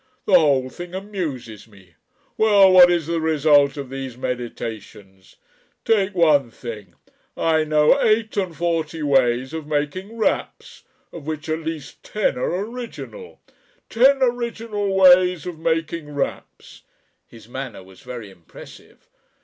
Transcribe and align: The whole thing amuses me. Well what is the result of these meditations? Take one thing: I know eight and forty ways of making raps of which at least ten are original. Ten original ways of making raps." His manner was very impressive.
The 0.25 0.33
whole 0.33 0.71
thing 0.71 0.95
amuses 0.95 1.67
me. 1.67 1.93
Well 2.35 2.71
what 2.71 2.89
is 2.89 3.05
the 3.05 3.21
result 3.21 3.77
of 3.77 3.91
these 3.91 4.17
meditations? 4.17 5.35
Take 5.85 6.15
one 6.15 6.49
thing: 6.49 6.95
I 7.37 7.65
know 7.65 8.01
eight 8.01 8.35
and 8.35 8.57
forty 8.57 9.03
ways 9.03 9.53
of 9.53 9.67
making 9.67 10.17
raps 10.17 10.81
of 11.11 11.27
which 11.27 11.47
at 11.49 11.59
least 11.59 12.01
ten 12.01 12.35
are 12.35 12.65
original. 12.65 13.41
Ten 13.91 14.23
original 14.23 14.91
ways 14.95 15.45
of 15.45 15.59
making 15.59 16.09
raps." 16.15 16.81
His 17.27 17.47
manner 17.47 17.83
was 17.83 18.01
very 18.01 18.31
impressive. 18.31 19.07